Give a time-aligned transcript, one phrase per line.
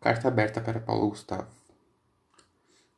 [0.00, 1.46] Carta aberta para Paulo Gustavo.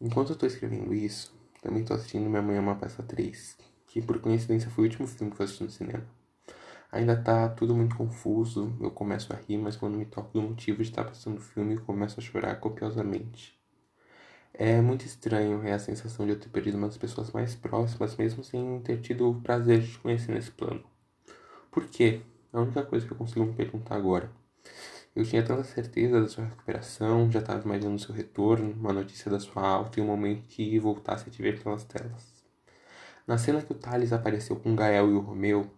[0.00, 3.56] Enquanto eu tô escrevendo isso, também tô assistindo Minha Mãe é uma Peça 3,
[3.88, 6.06] que por coincidência foi o último filme que eu assisti no cinema.
[6.92, 10.84] Ainda tá tudo muito confuso, eu começo a rir, mas quando me toco do motivo
[10.84, 13.58] de estar passando o filme, começo a chorar copiosamente.
[14.52, 18.16] É muito estranho é a sensação de eu ter perdido uma das pessoas mais próximas,
[18.16, 20.84] mesmo sem ter tido o prazer de te conhecer nesse plano.
[21.72, 22.20] Por quê?
[22.52, 24.30] É a única coisa que eu consigo me perguntar agora.
[25.14, 29.38] Eu tinha tanta certeza da sua recuperação, já estava imaginando seu retorno, uma notícia da
[29.38, 32.42] sua alta e um momento que voltasse a te ver pelas telas.
[33.24, 35.70] Na cena que o Thales apareceu com Gael e o Romeu,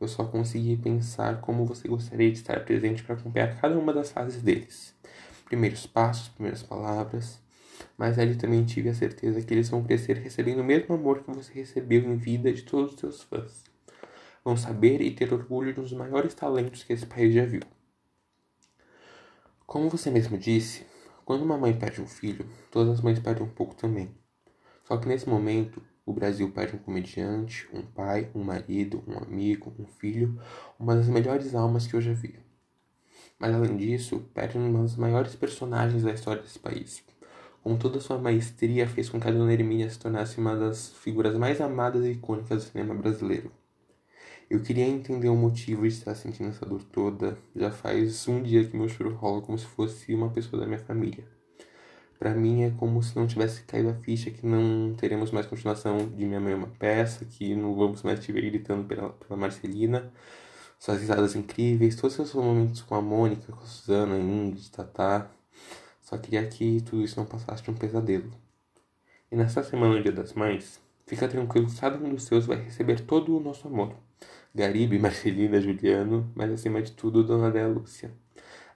[0.00, 4.10] eu só consegui pensar como você gostaria de estar presente para acompanhar cada uma das
[4.10, 4.96] fases deles.
[5.44, 7.40] Primeiros passos, primeiras palavras,
[7.96, 11.30] mas ali também tive a certeza que eles vão crescer recebendo o mesmo amor que
[11.30, 13.62] você recebeu em vida de todos os seus fãs.
[14.44, 17.62] Vão saber e ter orgulho dos maiores talentos que esse país já viu.
[19.72, 20.84] Como você mesmo disse,
[21.24, 24.14] quando uma mãe perde um filho, todas as mães perdem um pouco também.
[24.84, 29.74] Só que nesse momento, o Brasil perde um comediante, um pai, um marido, um amigo,
[29.78, 30.38] um filho,
[30.78, 32.38] uma das melhores almas que eu já vi.
[33.38, 37.02] Mas além disso, perde uma das maiores personagens da história desse país.
[37.62, 41.34] Com toda sua maestria, fez com que a Dona Hermínia se tornasse uma das figuras
[41.34, 43.50] mais amadas e icônicas do cinema brasileiro.
[44.50, 47.38] Eu queria entender o motivo de estar sentindo essa dor toda.
[47.54, 50.78] Já faz um dia que meu choro rola como se fosse uma pessoa da minha
[50.78, 51.24] família.
[52.18, 56.08] Para mim é como se não tivesse caído a ficha que não teremos mais continuação
[56.08, 60.12] de Minha Mãe uma Peça, que não vamos mais te ver gritando pela, pela Marcelina.
[60.78, 65.30] Suas risadas incríveis, todos os seus momentos com a Mônica, com a Suzana, Ingrid, Tatá.
[66.00, 68.30] Só queria que tudo isso não passasse de um pesadelo.
[69.30, 73.36] E nessa semana, Dia das Mães, fica tranquilo cada um dos seus vai receber todo
[73.36, 73.96] o nosso amor.
[74.54, 78.10] Garibe, Marcelina, Juliano, mas acima de tudo, Dona Déa Lúcia.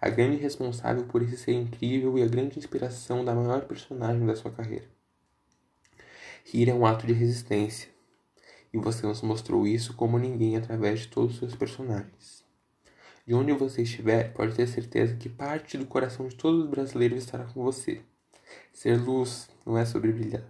[0.00, 4.36] A grande responsável por esse ser incrível e a grande inspiração da maior personagem da
[4.36, 4.84] sua carreira.
[6.44, 7.88] Rir é um ato de resistência,
[8.72, 12.44] e você nos mostrou isso como ninguém através de todos os seus personagens.
[13.26, 17.18] De onde você estiver, pode ter certeza que parte do coração de todos os brasileiros
[17.18, 18.00] estará com você.
[18.72, 20.44] Ser luz não é sobre brilhar,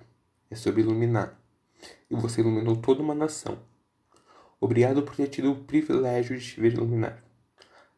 [0.50, 1.40] é sobre iluminar.
[2.10, 3.58] E você iluminou toda uma nação.
[4.60, 7.22] Obrigado por ter tido o privilégio de te ver iluminar.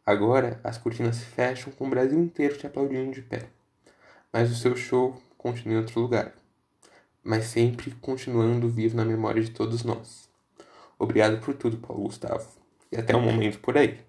[0.04, 3.48] Agora as cortinas fecham com o Brasil inteiro te aplaudindo de pé.
[4.32, 6.32] Mas o seu show continua em outro lugar.
[7.22, 10.28] Mas sempre continuando vivo na memória de todos nós.
[10.98, 12.48] Obrigado por tudo, Paulo Gustavo.
[12.90, 14.07] E até um momento por aí.